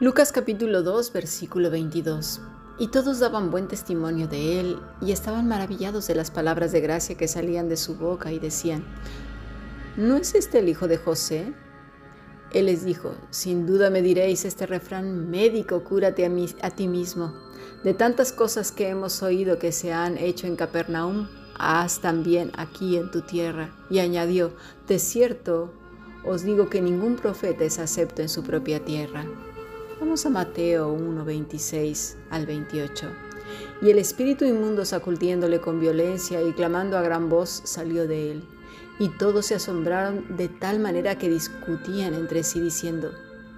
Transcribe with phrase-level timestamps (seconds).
[0.00, 2.40] Lucas capítulo 2, versículo 22.
[2.78, 7.16] Y todos daban buen testimonio de él y estaban maravillados de las palabras de gracia
[7.16, 8.84] que salían de su boca y decían,
[9.96, 11.52] ¿no es este el hijo de José?
[12.52, 16.30] Él les dijo, sin duda me diréis este refrán, médico, cúrate a,
[16.62, 17.34] a ti mismo.
[17.82, 21.26] De tantas cosas que hemos oído que se han hecho en Capernaum,
[21.58, 23.74] haz también aquí en tu tierra.
[23.90, 24.52] Y añadió,
[24.86, 25.72] de cierto,
[26.24, 29.26] os digo que ningún profeta es acepto en su propia tierra.
[30.00, 33.08] Vamos a Mateo 1, 26 al 28.
[33.82, 38.44] Y el espíritu inmundo sacudiéndole con violencia y clamando a gran voz salió de él.
[39.00, 43.10] Y todos se asombraron de tal manera que discutían entre sí diciendo,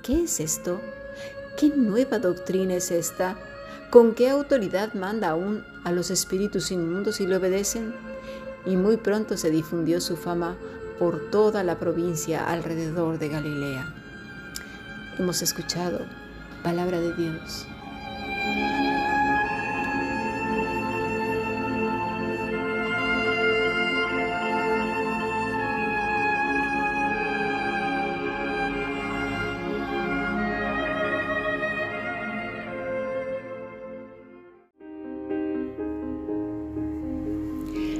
[0.02, 0.80] ¿qué es esto?
[1.58, 3.36] ¿Qué nueva doctrina es esta?
[3.90, 7.94] ¿Con qué autoridad manda aún a los espíritus inmundos y le obedecen?
[8.64, 10.56] Y muy pronto se difundió su fama
[10.98, 13.94] por toda la provincia alrededor de Galilea.
[15.18, 15.98] Hemos escuchado
[16.62, 17.66] palabra de Dios.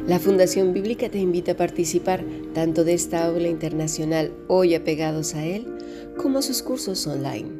[0.07, 5.47] La Fundación Bíblica te invita a participar tanto de esta aula internacional hoy apegados a
[5.47, 5.69] él,
[6.17, 7.60] como sus cursos online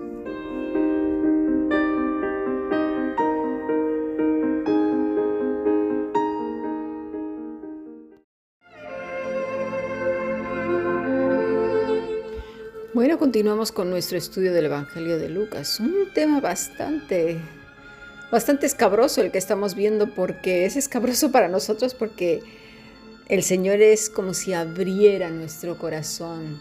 [13.21, 15.79] Continuamos con nuestro estudio del Evangelio de Lucas.
[15.79, 17.39] Un tema bastante,
[18.31, 22.41] bastante escabroso el que estamos viendo, porque es escabroso para nosotros porque
[23.29, 26.59] el Señor es como si abriera nuestro corazón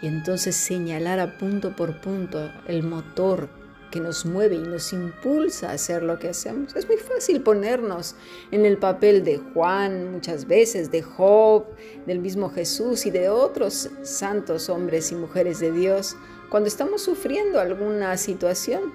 [0.00, 3.48] y entonces señalara punto por punto el motor
[3.92, 6.74] que nos mueve y nos impulsa a hacer lo que hacemos.
[6.74, 8.16] Es muy fácil ponernos
[8.50, 11.66] en el papel de Juan muchas veces, de Job,
[12.06, 16.16] del mismo Jesús y de otros santos hombres y mujeres de Dios
[16.50, 18.92] cuando estamos sufriendo alguna situación.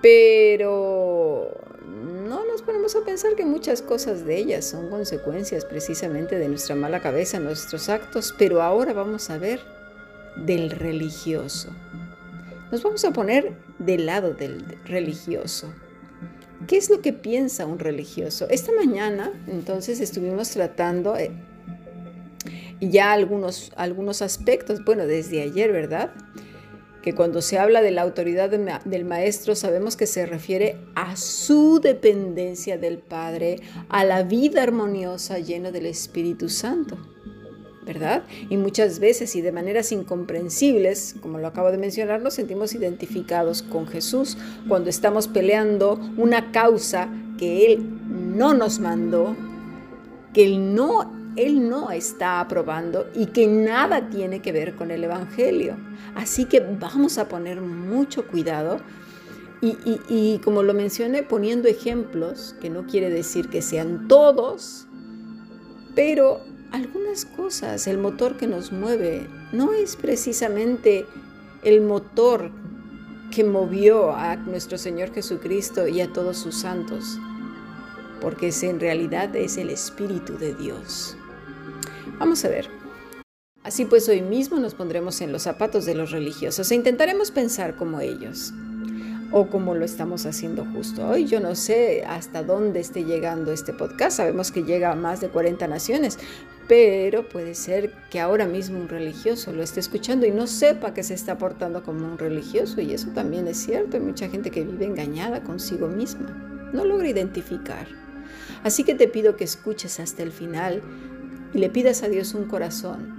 [0.00, 1.50] Pero
[2.28, 6.76] no nos ponemos a pensar que muchas cosas de ellas son consecuencias precisamente de nuestra
[6.76, 9.60] mala cabeza, nuestros actos, pero ahora vamos a ver
[10.36, 11.70] del religioso.
[12.76, 15.72] Nos vamos a poner del lado del religioso.
[16.66, 18.46] ¿Qué es lo que piensa un religioso?
[18.50, 21.30] Esta mañana, entonces, estuvimos tratando eh,
[22.82, 26.12] ya algunos, algunos aspectos, bueno, desde ayer, ¿verdad?
[27.00, 31.80] Que cuando se habla de la autoridad del maestro, sabemos que se refiere a su
[31.80, 36.98] dependencia del Padre, a la vida armoniosa llena del Espíritu Santo.
[37.86, 38.24] ¿Verdad?
[38.50, 43.62] Y muchas veces y de maneras incomprensibles, como lo acabo de mencionar, nos sentimos identificados
[43.62, 44.36] con Jesús
[44.68, 47.08] cuando estamos peleando una causa
[47.38, 49.36] que Él no nos mandó,
[50.34, 55.04] que Él no, Él no está aprobando y que nada tiene que ver con el
[55.04, 55.76] Evangelio.
[56.16, 58.80] Así que vamos a poner mucho cuidado.
[59.62, 59.76] Y,
[60.08, 64.86] y como lo mencioné, poniendo ejemplos, que no quiere decir que sean todos,
[65.94, 66.42] pero
[66.72, 71.06] algunas cosas, el motor que nos mueve, no es precisamente
[71.62, 72.50] el motor
[73.30, 77.18] que movió a nuestro Señor Jesucristo y a todos sus santos,
[78.20, 81.16] porque ese en realidad es el Espíritu de Dios.
[82.18, 82.68] Vamos a ver.
[83.62, 87.76] Así pues, hoy mismo nos pondremos en los zapatos de los religiosos e intentaremos pensar
[87.76, 88.52] como ellos
[89.32, 91.26] o como lo estamos haciendo justo hoy.
[91.26, 94.18] Yo no sé hasta dónde esté llegando este podcast.
[94.18, 96.18] Sabemos que llega a más de 40 naciones,
[96.68, 101.02] pero puede ser que ahora mismo un religioso lo esté escuchando y no sepa que
[101.02, 103.96] se está portando como un religioso y eso también es cierto.
[103.96, 107.86] Hay mucha gente que vive engañada consigo misma, no logra identificar.
[108.62, 110.82] Así que te pido que escuches hasta el final
[111.54, 113.14] y le pidas a Dios un corazón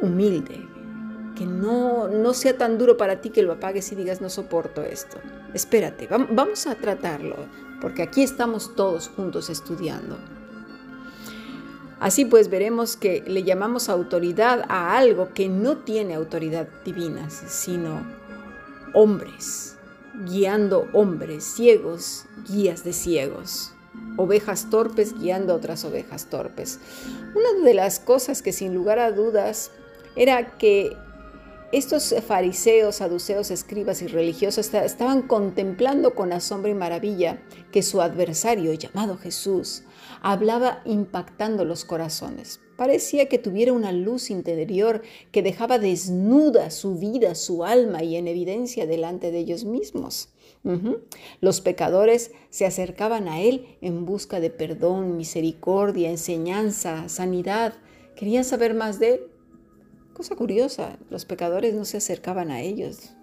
[0.00, 0.66] humilde,
[1.40, 4.82] que no, no sea tan duro para ti que lo apagues y digas no soporto
[4.82, 5.16] esto.
[5.54, 7.34] Espérate, vamos a tratarlo,
[7.80, 10.18] porque aquí estamos todos juntos estudiando.
[11.98, 18.06] Así pues veremos que le llamamos autoridad a algo que no tiene autoridad divina, sino
[18.92, 19.78] hombres,
[20.26, 23.72] guiando hombres, ciegos, guías de ciegos.
[24.18, 26.80] ovejas torpes guiando a otras ovejas torpes.
[27.34, 29.70] Una de las cosas que sin lugar a dudas
[30.16, 30.94] era que
[31.72, 38.72] estos fariseos, saduceos, escribas y religiosos estaban contemplando con asombro y maravilla que su adversario,
[38.72, 39.84] llamado Jesús,
[40.20, 42.60] hablaba impactando los corazones.
[42.76, 48.26] Parecía que tuviera una luz interior que dejaba desnuda su vida, su alma y en
[48.26, 50.30] evidencia delante de ellos mismos.
[51.40, 57.74] Los pecadores se acercaban a Él en busca de perdón, misericordia, enseñanza, sanidad.
[58.16, 59.29] Querían saber más de Él
[60.12, 63.14] Cosa curiosa, los pecadores no se acercaban a ellos,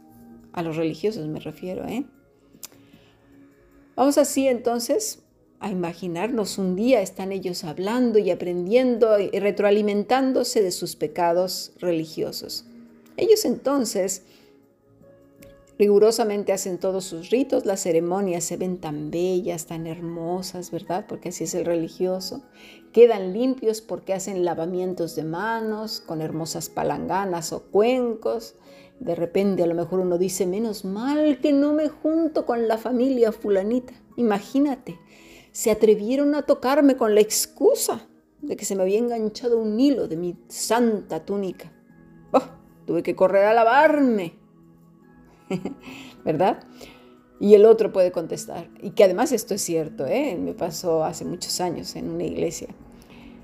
[0.53, 2.05] a los religiosos me refiero, ¿eh?
[3.95, 5.23] Vamos así entonces
[5.59, 12.65] a imaginarnos un día están ellos hablando y aprendiendo y retroalimentándose de sus pecados religiosos.
[13.17, 14.23] Ellos entonces
[15.79, 21.05] Rigurosamente hacen todos sus ritos, las ceremonias se ven tan bellas, tan hermosas, ¿verdad?
[21.07, 22.41] Porque así es el religioso.
[22.91, 28.55] Quedan limpios porque hacen lavamientos de manos con hermosas palanganas o cuencos.
[28.99, 32.79] De repente a lo mejor uno dice, menos mal que no me junto con la
[32.79, 33.93] familia fulanita.
[34.15, 34.99] Imagínate,
[35.51, 38.07] se atrevieron a tocarme con la excusa
[38.41, 41.71] de que se me había enganchado un hilo de mi santa túnica.
[42.31, 42.41] Oh,
[42.87, 44.46] tuve que correr a lavarme
[46.25, 46.59] ¿verdad?
[47.39, 50.37] Y el otro puede contestar, y que además esto es cierto, ¿eh?
[50.39, 52.69] me pasó hace muchos años en una iglesia.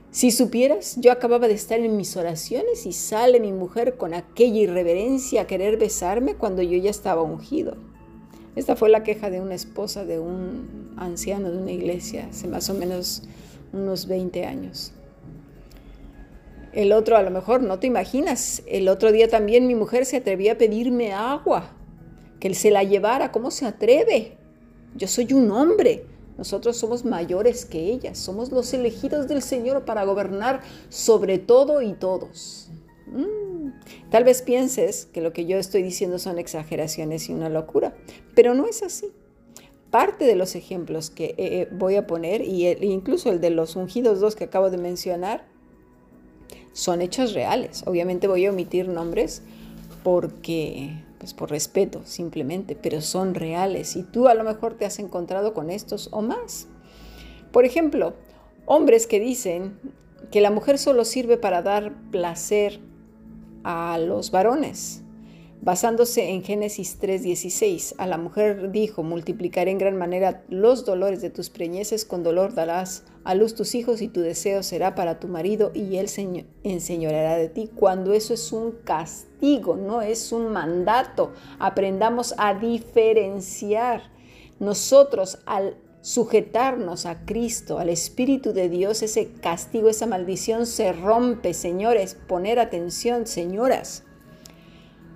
[0.10, 4.62] Si supieras, yo acababa de estar en mis oraciones y sale mi mujer con aquella
[4.62, 7.78] irreverencia a querer besarme cuando yo ya estaba ungido.
[8.56, 12.70] Esta fue la queja de una esposa de un anciano de una iglesia hace más
[12.70, 13.24] o menos
[13.74, 14.92] unos 20 años.
[16.74, 20.18] El otro, a lo mejor no te imaginas, el otro día también mi mujer se
[20.18, 21.72] atrevía a pedirme agua
[22.44, 23.32] que él se la llevara.
[23.32, 24.36] ¿Cómo se atreve?
[24.98, 26.04] Yo soy un hombre.
[26.38, 28.16] Nosotros somos mayores que ella.
[28.16, 30.60] Somos los elegidos del Señor para gobernar
[30.90, 32.70] sobre todo y todos.
[33.08, 33.70] Mm.
[34.10, 37.96] Tal vez pienses que lo que yo estoy diciendo son exageraciones y una locura,
[38.36, 39.14] pero no es así.
[39.90, 43.78] Parte de los ejemplos que eh, eh, voy a poner, y incluso el de los
[43.78, 45.48] ungidos dos que acabo de mencionar,
[46.74, 47.84] son hechos reales.
[47.86, 49.44] Obviamente voy a omitir nombres
[50.04, 55.00] porque pues por respeto simplemente, pero son reales y tú a lo mejor te has
[55.00, 56.68] encontrado con estos o más.
[57.52, 58.14] Por ejemplo,
[58.66, 59.80] hombres que dicen
[60.32, 62.80] que la mujer solo sirve para dar placer
[63.64, 65.04] a los varones
[65.64, 67.96] basándose en Génesis 3:16.
[67.98, 72.54] A la mujer dijo, multiplicaré en gran manera los dolores de tus preñeces, con dolor
[72.54, 76.46] darás a luz tus hijos y tu deseo será para tu marido y él se
[76.64, 77.70] enseñoreará de ti.
[77.74, 84.12] Cuando eso es un castigo, no es un mandato, aprendamos a diferenciar.
[84.60, 91.54] Nosotros al sujetarnos a Cristo, al Espíritu de Dios, ese castigo, esa maldición se rompe,
[91.54, 94.04] señores, poner atención, señoras.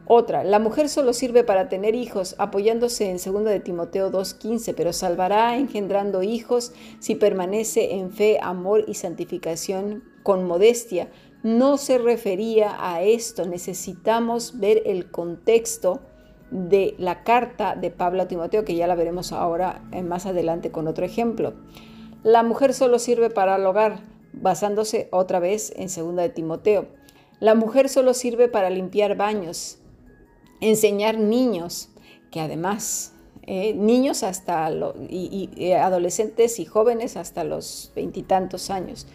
[0.09, 4.93] Otra, la mujer solo sirve para tener hijos, apoyándose en 2 de Timoteo 2.15, pero
[4.93, 11.09] salvará engendrando hijos si permanece en fe, amor y santificación con modestia.
[11.43, 15.99] No se refería a esto, necesitamos ver el contexto
[16.51, 20.71] de la carta de Pablo a Timoteo, que ya la veremos ahora eh, más adelante
[20.71, 21.53] con otro ejemplo.
[22.23, 23.99] La mujer solo sirve para el hogar,
[24.31, 26.87] basándose otra vez en 2 de Timoteo.
[27.41, 29.79] La mujer solo sirve para limpiar baños,
[30.61, 31.89] enseñar niños,
[32.31, 34.69] que además, eh, niños hasta
[35.09, 39.07] y, eh, adolescentes y jóvenes hasta los veintitantos años.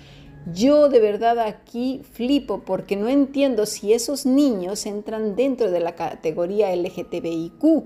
[0.52, 5.94] Yo de verdad aquí flipo porque no entiendo si esos niños entran dentro de la
[5.94, 7.84] categoría LGTBIQ,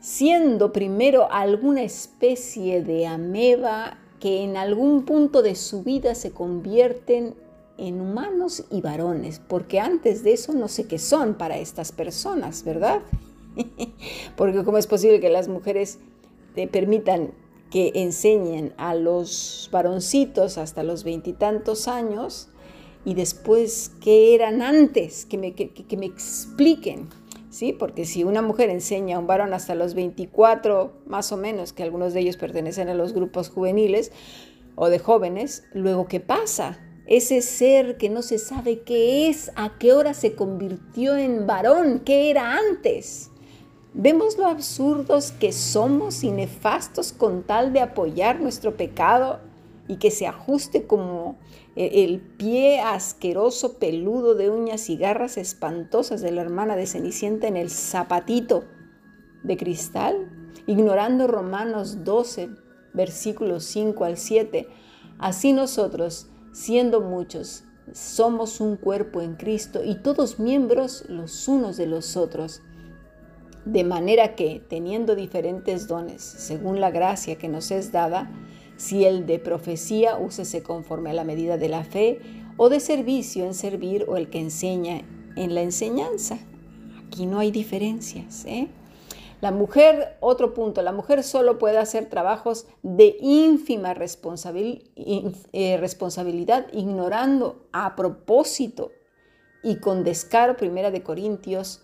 [0.00, 7.34] siendo primero alguna especie de ameba que en algún punto de su vida se convierten
[7.78, 12.64] en humanos y varones, porque antes de eso no sé qué son para estas personas,
[12.64, 13.02] ¿verdad?
[14.36, 15.98] porque cómo es posible que las mujeres
[16.54, 17.32] te permitan
[17.70, 22.48] que enseñen a los varoncitos hasta los veintitantos años
[23.04, 27.08] y después qué eran antes, que me, que, me expliquen.
[27.50, 27.72] ¿Sí?
[27.72, 31.82] Porque si una mujer enseña a un varón hasta los 24, más o menos, que
[31.82, 34.12] algunos de ellos pertenecen a los grupos juveniles
[34.74, 36.78] o de jóvenes, luego ¿qué pasa?
[37.06, 42.00] Ese ser que no se sabe qué es, a qué hora se convirtió en varón,
[42.04, 43.30] qué era antes.
[43.94, 49.40] Vemos lo absurdos que somos y nefastos con tal de apoyar nuestro pecado
[49.88, 51.38] y que se ajuste como
[51.76, 57.46] e, el pie asqueroso peludo de uñas y garras espantosas de la hermana de Cenicienta
[57.46, 58.64] en el zapatito
[59.44, 60.28] de cristal,
[60.66, 62.50] ignorando Romanos 12,
[62.92, 64.66] versículos 5 al 7.
[65.18, 71.86] Así nosotros, siendo muchos, somos un cuerpo en Cristo y todos miembros los unos de
[71.86, 72.62] los otros.
[73.66, 78.32] De manera que, teniendo diferentes dones, según la gracia que nos es dada,
[78.78, 82.20] si el de profecía, úsese conforme a la medida de la fe,
[82.56, 85.02] o de servicio en servir, o el que enseña
[85.36, 86.38] en la enseñanza.
[87.06, 88.46] Aquí no hay diferencias.
[88.46, 88.68] ¿eh?
[89.46, 97.68] La mujer, otro punto, la mujer solo puede hacer trabajos de ínfima eh, responsabilidad, ignorando
[97.70, 98.90] a propósito
[99.62, 101.82] y con descaro, primera de Corintios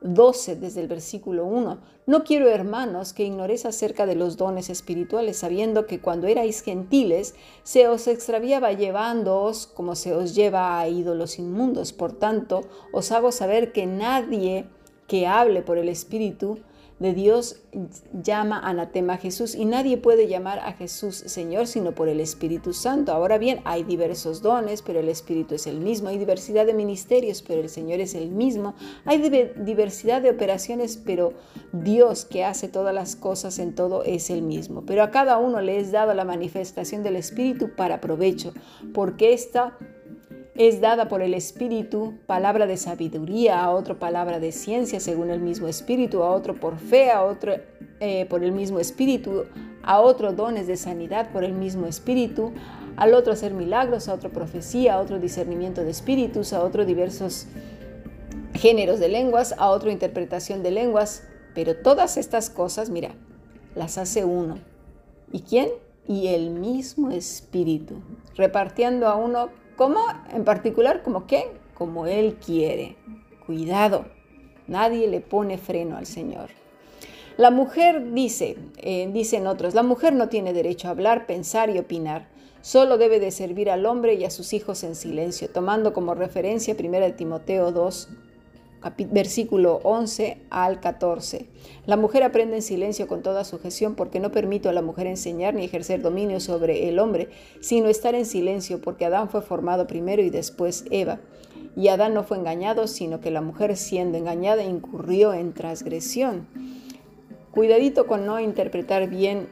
[0.00, 1.78] 12 desde el versículo 1.
[2.08, 7.36] No quiero, hermanos, que ignoréis acerca de los dones espirituales, sabiendo que cuando erais gentiles
[7.62, 11.92] se os extraviaba llevándoos como se os lleva a ídolos inmundos.
[11.92, 14.68] Por tanto, os hago saber que nadie
[15.06, 16.58] que hable por el Espíritu
[16.98, 17.60] de Dios
[18.12, 22.72] llama anatema a Jesús y nadie puede llamar a Jesús Señor sino por el Espíritu
[22.72, 23.12] Santo.
[23.12, 26.08] Ahora bien, hay diversos dones, pero el Espíritu es el mismo.
[26.08, 28.74] Hay diversidad de ministerios, pero el Señor es el mismo.
[29.04, 29.18] Hay
[29.56, 31.32] diversidad de operaciones, pero
[31.72, 34.84] Dios que hace todas las cosas en todo es el mismo.
[34.86, 38.54] Pero a cada uno le es dado la manifestación del Espíritu para provecho,
[38.92, 39.76] porque esta
[40.56, 45.40] es dada por el Espíritu, palabra de sabiduría, a otro palabra de ciencia según el
[45.40, 47.54] mismo Espíritu, a otro por fe, a otro
[48.00, 49.46] eh, por el mismo Espíritu,
[49.82, 52.52] a otro dones de sanidad por el mismo Espíritu,
[52.96, 57.46] al otro hacer milagros, a otro profecía, a otro discernimiento de espíritus, a otro diversos
[58.54, 63.10] géneros de lenguas, a otro interpretación de lenguas, pero todas estas cosas, mira,
[63.74, 64.58] las hace uno.
[65.32, 65.68] ¿Y quién?
[66.06, 67.96] Y el mismo Espíritu,
[68.36, 70.00] repartiendo a uno ¿Cómo?
[70.32, 71.48] En particular, ¿como qué?
[71.74, 72.96] Como Él quiere.
[73.44, 74.06] Cuidado,
[74.68, 76.50] nadie le pone freno al Señor.
[77.36, 81.78] La mujer dice, eh, dicen otros, la mujer no tiene derecho a hablar, pensar y
[81.78, 82.28] opinar.
[82.60, 86.76] Solo debe de servir al hombre y a sus hijos en silencio, tomando como referencia
[86.78, 88.08] 1 Timoteo 2,
[89.10, 91.46] versículo 11 al 14.
[91.86, 95.54] La mujer aprende en silencio con toda sujeción porque no permito a la mujer enseñar
[95.54, 97.28] ni ejercer dominio sobre el hombre,
[97.60, 101.20] sino estar en silencio porque Adán fue formado primero y después Eva.
[101.76, 106.46] Y Adán no fue engañado, sino que la mujer siendo engañada incurrió en transgresión.
[107.50, 109.48] Cuidadito con no interpretar bien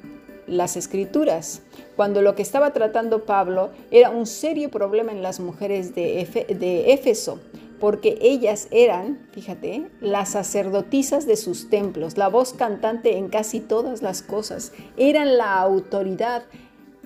[0.46, 1.62] las escrituras,
[1.96, 6.92] cuando lo que estaba tratando Pablo era un serio problema en las mujeres de, de
[6.92, 7.38] Éfeso
[7.82, 14.02] porque ellas eran, fíjate, las sacerdotisas de sus templos, la voz cantante en casi todas
[14.02, 16.44] las cosas, eran la autoridad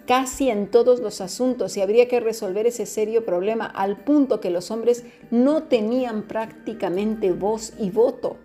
[0.06, 4.50] casi en todos los asuntos y habría que resolver ese serio problema al punto que
[4.50, 8.36] los hombres no tenían prácticamente voz y voto.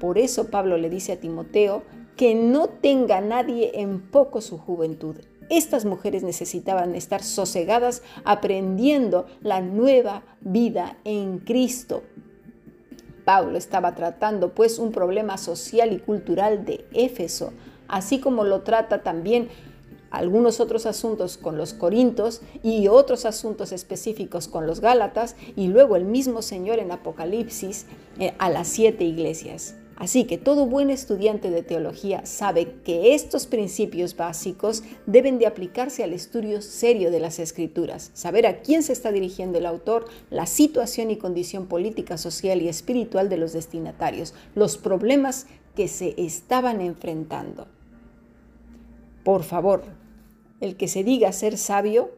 [0.00, 1.84] Por eso Pablo le dice a Timoteo
[2.16, 5.18] que no tenga nadie en poco su juventud,
[5.50, 12.02] estas mujeres necesitaban estar sosegadas aprendiendo la nueva vida en Cristo.
[13.24, 17.52] Pablo estaba tratando pues un problema social y cultural de Éfeso,
[17.88, 19.48] así como lo trata también
[20.10, 25.96] algunos otros asuntos con los corintos y otros asuntos específicos con los gálatas y luego
[25.96, 27.86] el mismo Señor en Apocalipsis
[28.18, 29.74] eh, a las siete iglesias.
[30.00, 36.02] Así que todo buen estudiante de teología sabe que estos principios básicos deben de aplicarse
[36.02, 40.46] al estudio serio de las escrituras, saber a quién se está dirigiendo el autor, la
[40.46, 46.80] situación y condición política, social y espiritual de los destinatarios, los problemas que se estaban
[46.80, 47.68] enfrentando.
[49.22, 49.82] Por favor,
[50.60, 52.10] el que se diga ser sabio,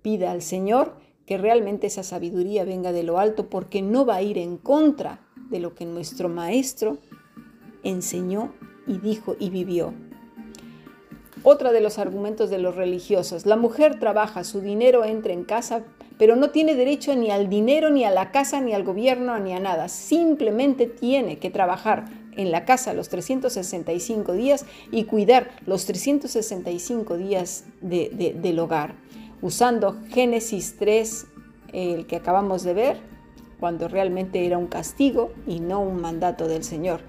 [0.00, 0.96] pida al Señor
[1.30, 5.20] que realmente esa sabiduría venga de lo alto porque no va a ir en contra
[5.48, 6.98] de lo que nuestro Maestro
[7.84, 8.52] enseñó
[8.88, 9.94] y dijo y vivió.
[11.44, 15.84] Otra de los argumentos de los religiosos, la mujer trabaja, su dinero entra en casa,
[16.18, 19.52] pero no tiene derecho ni al dinero, ni a la casa, ni al gobierno, ni
[19.52, 19.88] a nada.
[19.88, 22.06] Simplemente tiene que trabajar
[22.36, 28.96] en la casa los 365 días y cuidar los 365 días del hogar,
[29.42, 31.26] usando Génesis 3,
[31.72, 32.96] el que acabamos de ver,
[33.58, 37.00] cuando realmente era un castigo y no un mandato del Señor.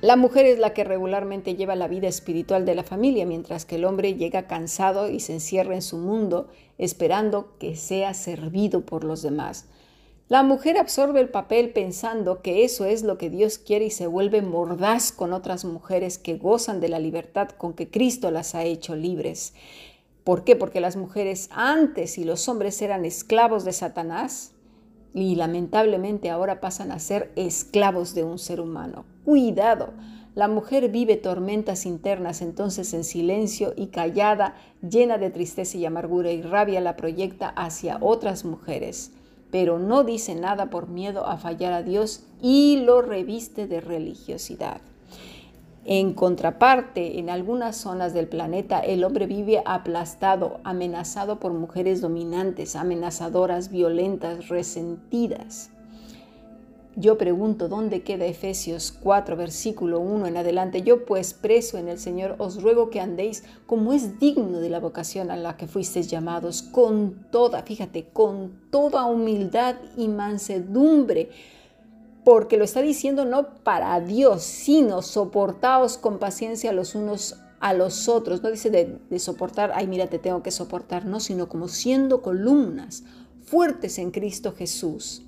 [0.00, 3.76] La mujer es la que regularmente lleva la vida espiritual de la familia, mientras que
[3.76, 6.48] el hombre llega cansado y se encierra en su mundo
[6.78, 9.66] esperando que sea servido por los demás.
[10.30, 14.06] La mujer absorbe el papel pensando que eso es lo que Dios quiere y se
[14.06, 18.62] vuelve mordaz con otras mujeres que gozan de la libertad con que Cristo las ha
[18.64, 19.54] hecho libres.
[20.24, 20.56] ¿Por qué?
[20.56, 24.52] Porque las mujeres antes y los hombres eran esclavos de Satanás
[25.14, 29.04] y lamentablemente ahora pasan a ser esclavos de un ser humano.
[29.24, 29.92] Cuidado,
[30.34, 36.30] La mujer vive tormentas internas entonces en silencio y callada, llena de tristeza y amargura
[36.30, 39.10] y rabia la proyecta hacia otras mujeres,
[39.50, 44.80] pero no dice nada por miedo a fallar a Dios y lo reviste de religiosidad.
[45.84, 52.76] En contraparte, en algunas zonas del planeta el hombre vive aplastado, amenazado por mujeres dominantes,
[52.76, 55.70] amenazadoras, violentas, resentidas.
[56.96, 60.82] Yo pregunto, ¿dónde queda Efesios 4, versículo 1 en adelante?
[60.82, 64.80] Yo pues preso en el Señor os ruego que andéis como es digno de la
[64.80, 71.30] vocación a la que fuisteis llamados, con toda, fíjate, con toda humildad y mansedumbre
[72.24, 78.08] porque lo está diciendo no para Dios, sino soportaos con paciencia los unos a los
[78.08, 78.42] otros.
[78.42, 83.04] No dice de, soportar, ay, mira, te tengo que soportar, no, sino como siendo columnas
[83.42, 85.22] fuertes en Cristo Jesús,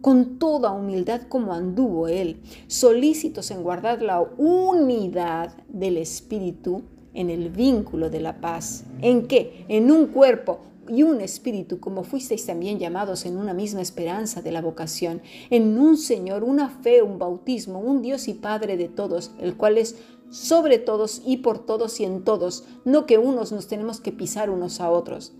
[0.00, 6.82] con toda humildad como anduvo Él, solícitos en guardar la unidad del Espíritu
[7.14, 8.84] en el vínculo de la paz.
[9.00, 9.64] ¿En qué?
[9.68, 14.52] En un cuerpo y un espíritu, como fuisteis también llamados en una misma esperanza de
[14.52, 19.32] la vocación, en un Señor, una fe, un bautismo, un Dios y Padre de todos,
[19.38, 19.96] el cual es
[20.30, 24.50] sobre todos y por todos y en todos, no que unos nos tenemos que pisar
[24.50, 25.32] unos a otros,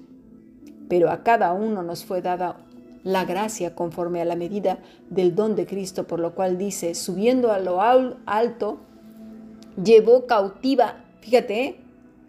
[0.88, 2.59] pero a cada uno nos fue dada
[3.03, 4.79] la gracia conforme a la medida
[5.11, 8.79] del don de Cristo, por lo cual dice, subiendo a lo alto,
[9.83, 11.81] llevó cautiva, fíjate, ¿eh?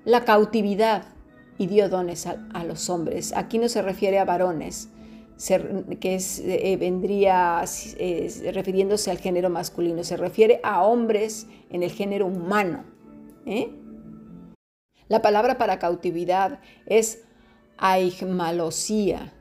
[0.05, 1.16] la cautividad
[1.57, 3.33] y dio dones a, los hombres.
[3.35, 4.89] Aquí no se refiere a varones,
[5.99, 7.63] que eh, vendría
[8.53, 12.83] refiriéndose al género masculino, se refiere a hombres en el género humano.
[13.45, 13.69] ¿eh?
[15.07, 17.23] La palabra para cautividad es
[17.77, 19.33] aigmalosía.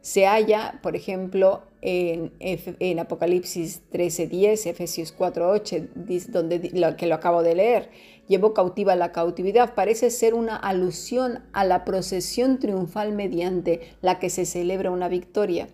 [0.00, 7.42] Se halla, por ejemplo, en, en Apocalipsis 13:10, Efesios 4:8, donde lo, que lo acabo
[7.42, 7.90] de leer
[8.32, 9.74] llevó cautiva la cautividad.
[9.74, 15.68] Parece ser una alusión a la procesión triunfal mediante la que se celebra una victoria,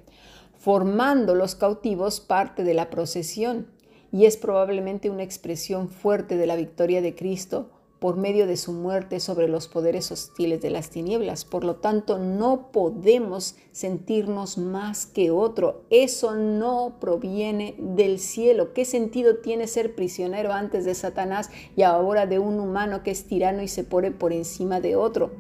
[0.59, 3.69] formando los cautivos parte de la procesión
[4.11, 8.73] y es probablemente una expresión fuerte de la victoria de Cristo por medio de su
[8.73, 11.45] muerte sobre los poderes hostiles de las tinieblas.
[11.45, 15.83] Por lo tanto, no podemos sentirnos más que otro.
[15.91, 18.73] Eso no proviene del cielo.
[18.73, 23.25] ¿Qué sentido tiene ser prisionero antes de Satanás y ahora de un humano que es
[23.27, 25.33] tirano y se pone por encima de otro?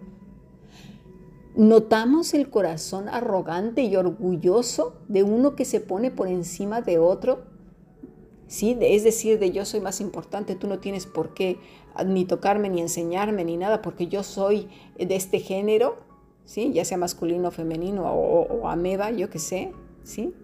[1.55, 7.49] ¿Notamos el corazón arrogante y orgulloso de uno que se pone por encima de otro?
[8.49, 8.77] ¿sí?
[8.81, 11.59] Es decir, de yo soy más importante, tú no tienes por qué
[12.05, 15.99] ni tocarme, ni enseñarme, ni nada, porque yo soy de este género,
[16.45, 16.73] ¿sí?
[16.73, 20.35] Ya sea masculino, femenino o, o ameba, yo qué sé, ¿sí?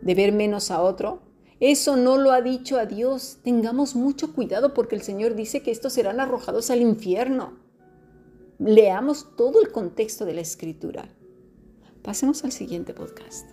[0.00, 1.20] De ver menos a otro.
[1.58, 3.38] Eso no lo ha dicho a Dios.
[3.42, 7.54] Tengamos mucho cuidado porque el Señor dice que estos serán arrojados al infierno.
[8.58, 11.08] Leamos todo el contexto de la escritura.
[12.02, 13.50] Pasemos al siguiente podcast.